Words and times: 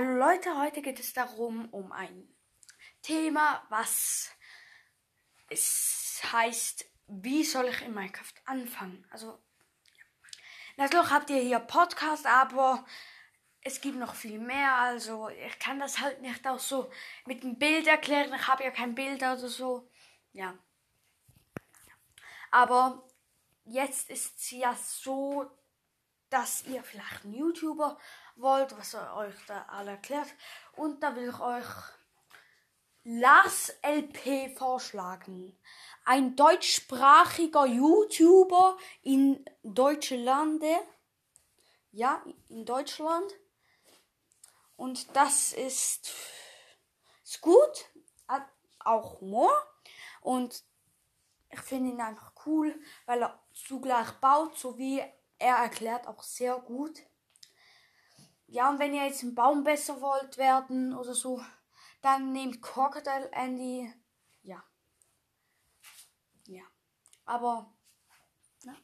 Hallo 0.00 0.14
Leute, 0.16 0.56
heute 0.56 0.80
geht 0.80 1.00
es 1.00 1.12
darum, 1.12 1.68
um 1.70 1.90
ein 1.90 2.32
Thema, 3.02 3.66
was 3.68 4.30
es 5.50 6.20
heißt, 6.30 6.88
wie 7.08 7.42
soll 7.42 7.66
ich 7.66 7.82
in 7.82 7.94
Minecraft 7.94 8.32
anfangen? 8.44 9.04
Also, 9.10 9.42
natürlich 10.76 11.10
habt 11.10 11.30
ihr 11.30 11.40
hier 11.40 11.58
Podcast, 11.58 12.26
aber 12.26 12.86
es 13.62 13.80
gibt 13.80 13.96
noch 13.96 14.14
viel 14.14 14.38
mehr, 14.38 14.72
also 14.74 15.30
ich 15.30 15.58
kann 15.58 15.80
das 15.80 15.98
halt 15.98 16.22
nicht 16.22 16.46
auch 16.46 16.60
so 16.60 16.92
mit 17.26 17.42
dem 17.42 17.58
Bild 17.58 17.88
erklären, 17.88 18.32
ich 18.32 18.46
habe 18.46 18.62
ja 18.62 18.70
kein 18.70 18.94
Bild 18.94 19.16
oder 19.16 19.36
so, 19.36 19.90
ja. 20.32 20.56
Aber 22.52 23.02
jetzt 23.64 24.10
ist 24.10 24.38
es 24.38 24.50
ja 24.52 24.76
so, 24.76 25.50
dass 26.30 26.62
ihr 26.66 26.84
vielleicht 26.84 27.24
einen 27.24 27.34
YouTuber 27.34 27.98
wollt, 28.40 28.76
was 28.78 28.94
er 28.94 29.14
euch 29.16 29.34
da 29.46 29.64
alle 29.68 29.92
erklärt. 29.92 30.28
Und 30.76 31.02
da 31.02 31.14
will 31.14 31.28
ich 31.28 31.40
euch 31.40 31.66
Lars 33.04 33.72
LP 33.82 34.56
vorschlagen. 34.56 35.58
Ein 36.04 36.36
deutschsprachiger 36.36 37.66
YouTuber 37.66 38.76
in 39.02 39.44
Deutschlande. 39.62 40.78
Ja, 41.90 42.22
in 42.48 42.64
Deutschland. 42.64 43.32
Und 44.76 45.16
das 45.16 45.52
ist, 45.52 46.12
ist 47.24 47.40
gut. 47.40 47.86
Hat 48.26 48.46
auch 48.80 49.20
Humor. 49.20 49.52
Und 50.20 50.62
ich 51.50 51.60
finde 51.60 51.92
ihn 51.92 52.00
einfach 52.00 52.32
cool, 52.46 52.78
weil 53.06 53.22
er 53.22 53.42
zugleich 53.52 54.12
baut, 54.20 54.56
sowie 54.58 55.02
er 55.38 55.56
erklärt 55.56 56.06
auch 56.06 56.22
sehr 56.22 56.58
gut. 56.58 57.00
Ja, 58.50 58.70
und 58.70 58.78
wenn 58.78 58.94
ihr 58.94 59.04
jetzt 59.04 59.22
im 59.22 59.34
Baum 59.34 59.62
besser 59.62 60.00
wollt 60.00 60.38
werden 60.38 60.96
oder 60.96 61.14
so, 61.14 61.44
dann 62.00 62.32
nehmt 62.32 62.62
Crocodile 62.62 63.30
Andy. 63.32 63.92
Ja. 64.42 64.64
Ja. 66.46 66.64
Aber, 67.26 67.70
na, 68.64 68.74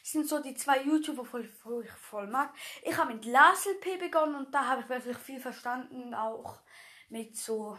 das 0.00 0.12
sind 0.12 0.26
so 0.26 0.40
die 0.42 0.54
zwei 0.54 0.82
YouTuber, 0.82 1.30
wo 1.64 1.80
ich 1.82 1.90
voll 1.90 2.26
mag. 2.26 2.54
Ich 2.82 2.96
habe 2.96 3.12
mit 3.12 3.26
Lasel 3.26 3.74
P 3.76 3.98
begonnen 3.98 4.34
und 4.34 4.54
da 4.54 4.66
habe 4.66 4.80
ich 4.80 4.88
wirklich 4.88 5.18
viel 5.18 5.40
verstanden, 5.40 6.14
auch 6.14 6.62
mit 7.10 7.36
so, 7.36 7.78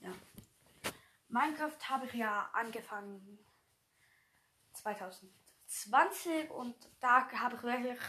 ja. 0.00 0.12
Minecraft 1.28 1.88
habe 1.88 2.04
ich 2.04 2.14
ja 2.14 2.50
angefangen 2.52 3.38
2000. 4.74 5.32
20 5.66 6.50
und 6.50 6.76
da 7.00 7.30
habe 7.30 7.56
ich 7.56 7.62
wirklich, 7.62 8.00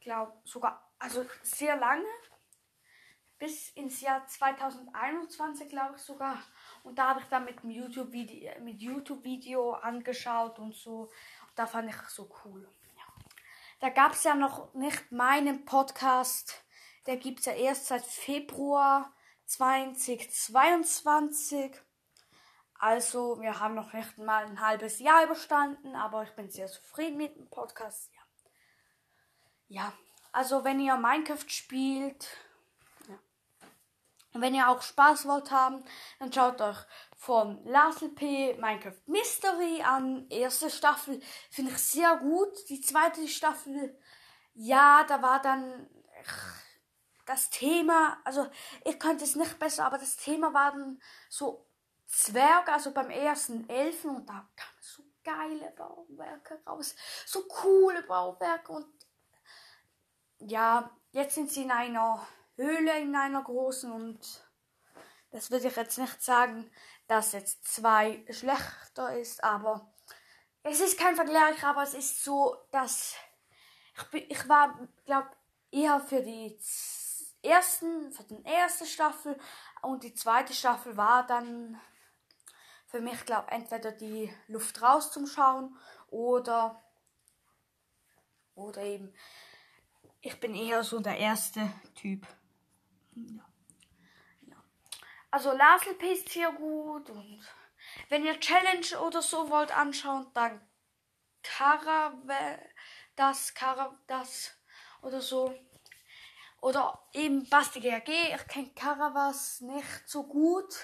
glaube 0.00 0.32
sogar, 0.44 0.90
also 0.98 1.24
sehr 1.42 1.76
lange, 1.76 2.04
bis 3.38 3.70
ins 3.70 4.02
Jahr 4.02 4.26
2021, 4.26 5.68
glaube 5.68 5.96
ich 5.96 6.02
sogar. 6.02 6.42
Und 6.82 6.98
da 6.98 7.08
habe 7.08 7.20
ich 7.20 7.26
dann 7.26 7.46
mit 7.46 7.64
YouTube-Video 7.64 8.52
YouTube 8.66 9.24
-Video 9.24 9.72
angeschaut 9.72 10.58
und 10.58 10.74
so. 10.74 11.02
Und 11.02 11.10
da 11.56 11.66
fand 11.66 11.90
ich 11.90 11.96
so 12.08 12.30
cool. 12.44 12.68
Ja. 12.96 13.04
Da 13.80 13.88
gab 13.88 14.12
es 14.12 14.24
ja 14.24 14.34
noch 14.34 14.74
nicht 14.74 15.10
meinen 15.10 15.64
Podcast. 15.64 16.62
Der 17.06 17.16
gibt 17.16 17.40
es 17.40 17.46
ja 17.46 17.54
erst 17.54 17.86
seit 17.86 18.04
Februar 18.04 19.10
2022. 19.46 21.72
Also, 22.74 23.40
wir 23.40 23.58
haben 23.58 23.74
noch 23.74 23.92
nicht 23.92 24.16
mal 24.18 24.44
ein 24.44 24.60
halbes 24.60 25.00
Jahr 25.00 25.24
überstanden, 25.24 25.96
aber 25.96 26.22
ich 26.22 26.34
bin 26.34 26.50
sehr 26.50 26.66
zufrieden 26.66 27.16
mit 27.16 27.34
dem 27.36 27.48
Podcast. 27.48 28.12
Ja, 28.14 28.19
ja 29.70 29.90
also 30.32 30.64
wenn 30.64 30.80
ihr 30.80 30.96
Minecraft 30.96 31.48
spielt, 31.48 32.28
ja. 33.08 33.18
und 34.32 34.40
wenn 34.40 34.54
ihr 34.54 34.68
auch 34.68 34.82
Spaß 34.82 35.26
wollt 35.26 35.50
haben, 35.50 35.84
dann 36.18 36.32
schaut 36.32 36.60
euch 36.60 36.78
von 37.16 37.64
Lasel 37.64 38.10
P 38.10 38.54
Minecraft 38.54 39.00
Mystery 39.06 39.82
an. 39.82 40.28
Erste 40.30 40.70
Staffel 40.70 41.20
finde 41.50 41.72
ich 41.72 41.78
sehr 41.78 42.16
gut. 42.16 42.68
Die 42.68 42.80
zweite 42.80 43.26
Staffel, 43.28 43.98
ja, 44.54 45.04
da 45.04 45.20
war 45.20 45.42
dann 45.42 45.88
das 47.26 47.50
Thema, 47.50 48.18
also 48.24 48.48
ich 48.84 48.98
könnte 48.98 49.24
es 49.24 49.36
nicht 49.36 49.58
besser, 49.58 49.86
aber 49.86 49.98
das 49.98 50.16
Thema 50.16 50.54
war 50.54 50.72
dann 50.72 51.00
so 51.28 51.66
Zwerg, 52.06 52.68
also 52.68 52.92
beim 52.92 53.10
ersten 53.10 53.68
Elfen, 53.68 54.10
und 54.16 54.28
da 54.28 54.48
kamen 54.56 54.78
so 54.80 55.04
geile 55.22 55.70
Bauwerke 55.76 56.60
raus, 56.66 56.96
so 57.24 57.46
coole 57.46 58.02
Bauwerke 58.02 58.72
und 58.72 58.86
ja, 60.40 60.90
jetzt 61.12 61.34
sind 61.34 61.50
sie 61.50 61.62
in 61.62 61.70
einer 61.70 62.26
Höhle, 62.56 62.98
in 62.98 63.14
einer 63.14 63.42
großen 63.42 63.90
und 63.92 64.18
das 65.30 65.50
würde 65.50 65.68
ich 65.68 65.76
jetzt 65.76 65.98
nicht 65.98 66.22
sagen, 66.22 66.70
dass 67.06 67.32
jetzt 67.32 67.66
zwei 67.66 68.24
schlechter 68.30 69.16
ist, 69.16 69.42
aber 69.44 69.92
es 70.62 70.80
ist 70.80 70.98
kein 70.98 71.16
Vergleich, 71.16 71.62
aber 71.64 71.82
es 71.82 71.94
ist 71.94 72.24
so, 72.24 72.56
dass 72.70 73.14
ich, 74.12 74.30
ich 74.30 74.48
war, 74.48 74.78
glaube 75.04 75.28
eher 75.70 76.00
für 76.00 76.22
die 76.22 76.58
ersten, 77.42 78.12
für 78.12 78.24
die 78.24 78.42
erste 78.44 78.86
Staffel 78.86 79.38
und 79.82 80.04
die 80.04 80.14
zweite 80.14 80.52
Staffel 80.52 80.96
war 80.96 81.26
dann 81.26 81.80
für 82.86 83.00
mich, 83.00 83.24
glaube 83.24 83.50
entweder 83.50 83.92
die 83.92 84.34
Luft 84.48 84.82
raus 84.82 85.12
zum 85.12 85.26
Schauen 85.26 85.76
oder, 86.08 86.82
oder 88.54 88.82
eben, 88.82 89.14
ich 90.20 90.38
bin 90.40 90.54
eher 90.54 90.82
so 90.84 91.00
der 91.00 91.18
erste 91.18 91.72
Typ. 91.94 92.26
Ja. 93.14 93.44
ja. 94.42 94.56
Also 95.30 95.52
Lasel 95.52 95.94
ist 96.12 96.28
sehr 96.28 96.52
gut 96.52 97.10
und 97.10 97.40
wenn 98.08 98.24
ihr 98.24 98.38
Challenge 98.38 99.00
oder 99.06 99.22
so 99.22 99.50
wollt 99.50 99.76
anschauen, 99.76 100.26
dann 100.34 100.60
Kara 101.42 102.12
das, 103.16 103.54
Kara 103.54 103.98
das 104.06 104.56
oder 105.02 105.20
so. 105.20 105.54
Oder 106.60 107.06
eben 107.14 107.48
Basti 107.48 107.80
GRG. 107.80 108.34
Ich 108.34 108.46
kenne 108.46 108.70
Caravas 108.74 109.62
nicht 109.62 110.06
so 110.06 110.24
gut 110.24 110.74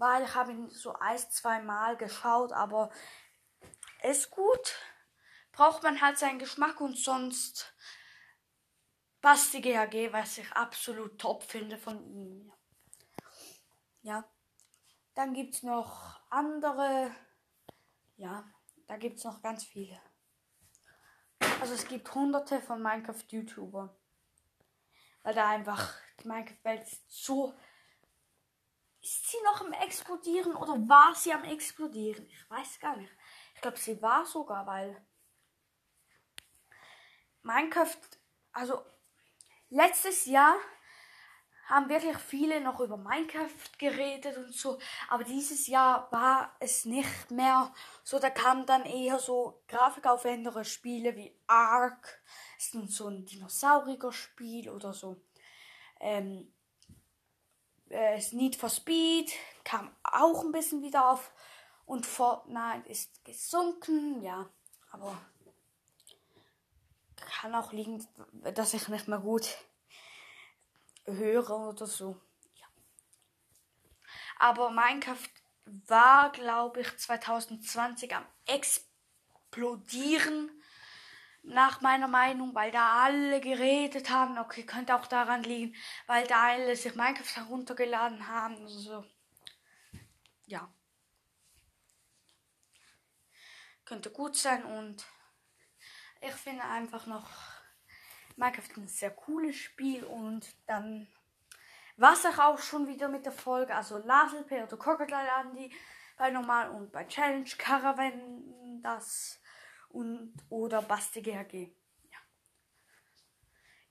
weil 0.00 0.24
ich 0.24 0.34
habe 0.34 0.52
ihn 0.52 0.70
so 0.70 0.94
ein, 0.94 1.18
zwei 1.18 1.60
Mal 1.60 1.96
geschaut, 1.96 2.52
aber 2.52 2.90
ist 4.02 4.30
gut. 4.30 4.74
Braucht 5.52 5.82
man 5.82 6.00
halt 6.00 6.18
seinen 6.18 6.38
Geschmack 6.38 6.80
und 6.80 6.96
sonst 6.96 7.74
Basti 9.20 9.60
GHG, 9.60 10.12
was 10.12 10.38
ich 10.38 10.50
absolut 10.52 11.18
top 11.18 11.42
finde 11.42 11.76
von 11.76 12.02
ihm. 12.04 12.52
Ja. 14.02 14.24
Dann 15.14 15.34
gibt 15.34 15.54
es 15.54 15.62
noch 15.62 16.20
andere. 16.30 17.10
Ja, 18.16 18.44
da 18.86 18.96
gibt 18.96 19.18
es 19.18 19.24
noch 19.24 19.42
ganz 19.42 19.64
viele. 19.64 20.00
Also 21.60 21.74
es 21.74 21.86
gibt 21.86 22.14
hunderte 22.14 22.60
von 22.60 22.82
Minecraft-YouTubern. 22.82 23.90
Weil 25.22 25.34
da 25.34 25.50
einfach 25.50 25.94
die 26.22 26.28
Minecraft-Welt 26.28 26.86
so 27.08 27.54
ist 29.02 29.30
sie 29.30 29.38
noch 29.44 29.62
am 29.62 29.72
explodieren 29.72 30.54
oder 30.54 30.72
war 30.88 31.14
sie 31.14 31.32
am 31.32 31.44
explodieren? 31.44 32.26
Ich 32.28 32.50
weiß 32.50 32.80
gar 32.80 32.96
nicht. 32.96 33.12
Ich 33.54 33.60
glaube, 33.60 33.78
sie 33.78 34.00
war 34.02 34.26
sogar, 34.26 34.66
weil 34.66 35.04
Minecraft, 37.42 37.98
also 38.52 38.84
letztes 39.70 40.26
Jahr 40.26 40.54
haben 41.66 41.88
wirklich 41.88 42.16
viele 42.18 42.60
noch 42.60 42.80
über 42.80 42.96
Minecraft 42.96 43.78
geredet 43.78 44.36
und 44.36 44.52
so, 44.52 44.78
aber 45.08 45.22
dieses 45.22 45.68
Jahr 45.68 46.10
war 46.10 46.56
es 46.58 46.84
nicht 46.84 47.30
mehr 47.30 47.72
so, 48.02 48.18
da 48.18 48.28
kamen 48.28 48.66
dann 48.66 48.84
eher 48.84 49.20
so 49.20 49.62
grafikaufwendigere 49.68 50.64
Spiele 50.64 51.14
wie 51.14 51.32
Ark, 51.46 52.20
ist 52.58 52.72
so 52.88 53.06
ein 53.06 53.24
Dinosaurier-Spiel 53.24 54.68
oder 54.68 54.92
so. 54.92 55.22
Ähm, 56.00 56.52
äh, 57.90 58.20
Need 58.32 58.56
for 58.56 58.70
Speed 58.70 59.32
kam 59.64 59.94
auch 60.02 60.44
ein 60.44 60.52
bisschen 60.52 60.82
wieder 60.82 61.10
auf. 61.10 61.32
Und 61.84 62.06
Fortnite 62.06 62.88
ist 62.88 63.24
gesunken, 63.24 64.22
ja, 64.22 64.48
aber 64.92 65.18
kann 67.40 67.54
auch 67.54 67.72
liegen, 67.72 68.06
dass 68.54 68.74
ich 68.74 68.88
nicht 68.88 69.08
mehr 69.08 69.20
gut 69.20 69.56
höre 71.06 71.68
oder 71.68 71.86
so. 71.86 72.20
Ja. 72.54 72.66
Aber 74.38 74.70
Minecraft 74.70 75.30
war, 75.64 76.32
glaube 76.32 76.82
ich, 76.82 76.98
2020 76.98 78.14
am 78.14 78.26
explodieren 78.46 80.50
nach 81.42 81.80
meiner 81.80 82.08
Meinung, 82.08 82.54
weil 82.54 82.72
da 82.72 83.04
alle 83.04 83.40
geredet 83.40 84.10
haben. 84.10 84.36
Okay, 84.36 84.66
könnte 84.66 84.94
auch 84.94 85.06
daran 85.06 85.42
liegen, 85.42 85.74
weil 86.06 86.26
da 86.26 86.48
alle 86.48 86.76
sich 86.76 86.94
Minecraft 86.94 87.36
heruntergeladen 87.36 88.28
haben. 88.28 88.60
Also, 88.62 89.06
ja. 90.44 90.70
Könnte 93.86 94.10
gut 94.10 94.36
sein 94.36 94.66
und 94.66 95.06
ich 96.20 96.32
finde 96.32 96.64
einfach 96.64 97.06
noch, 97.06 97.30
Minecraft 98.36 98.76
ein 98.76 98.88
sehr 98.88 99.10
cooles 99.10 99.56
Spiel 99.56 100.04
und 100.04 100.46
dann 100.66 101.06
war 101.96 102.14
es 102.14 102.24
auch 102.24 102.58
schon 102.58 102.86
wieder 102.86 103.08
mit 103.08 103.26
der 103.26 103.32
Folge. 103.32 103.74
Also 103.74 103.98
Laselp 103.98 104.50
oder 104.50 104.76
Crocodile 104.76 105.28
Andy 105.42 105.72
bei 106.16 106.30
Normal 106.30 106.70
und 106.70 106.92
bei 106.92 107.04
Challenge 107.04 107.48
Caravan 107.58 108.80
das 108.82 109.40
und 109.90 110.34
oder 110.48 110.82
Basti 110.82 111.20
GHG. 111.20 111.72
Ja. 112.10 112.18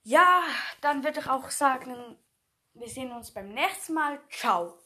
ja, 0.02 0.42
dann 0.80 1.04
würde 1.04 1.20
ich 1.20 1.28
auch 1.28 1.50
sagen, 1.50 2.18
wir 2.74 2.88
sehen 2.88 3.12
uns 3.12 3.32
beim 3.32 3.52
nächsten 3.52 3.94
Mal. 3.94 4.20
Ciao. 4.28 4.78